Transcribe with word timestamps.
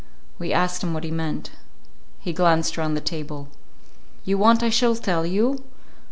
We 0.39 0.51
asked 0.51 0.81
him 0.81 0.95
what 0.95 1.03
he 1.03 1.11
meant. 1.11 1.51
He 2.17 2.33
glanced 2.33 2.75
around 2.75 2.95
the 2.95 3.01
table. 3.01 3.49
"You 4.25 4.35
want 4.35 4.63
I 4.63 4.71
shall 4.71 4.95
tell 4.95 5.27
you? 5.27 5.63